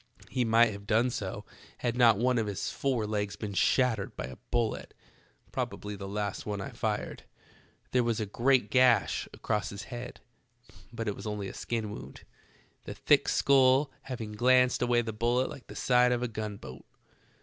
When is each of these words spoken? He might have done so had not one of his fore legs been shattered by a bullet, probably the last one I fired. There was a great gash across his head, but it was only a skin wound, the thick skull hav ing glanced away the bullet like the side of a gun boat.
He 0.31 0.43
might 0.43 0.71
have 0.71 0.87
done 0.87 1.11
so 1.11 1.45
had 1.77 1.95
not 1.95 2.17
one 2.17 2.39
of 2.39 2.47
his 2.47 2.71
fore 2.71 3.05
legs 3.05 3.35
been 3.35 3.53
shattered 3.53 4.15
by 4.15 4.23
a 4.25 4.37
bullet, 4.49 4.95
probably 5.51 5.95
the 5.95 6.07
last 6.07 6.43
one 6.43 6.59
I 6.59 6.71
fired. 6.71 7.21
There 7.91 8.03
was 8.03 8.19
a 8.19 8.25
great 8.25 8.71
gash 8.71 9.27
across 9.31 9.69
his 9.69 9.83
head, 9.93 10.19
but 10.91 11.07
it 11.07 11.15
was 11.15 11.27
only 11.27 11.49
a 11.49 11.53
skin 11.53 11.91
wound, 11.91 12.23
the 12.85 12.95
thick 12.95 13.29
skull 13.29 13.91
hav 14.01 14.19
ing 14.19 14.31
glanced 14.31 14.81
away 14.81 15.03
the 15.03 15.13
bullet 15.13 15.51
like 15.51 15.67
the 15.67 15.75
side 15.75 16.11
of 16.11 16.23
a 16.23 16.27
gun 16.27 16.57
boat. 16.57 16.83